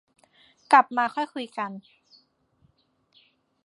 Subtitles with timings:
[0.71, 1.71] กลับมาค่อยคุยกัน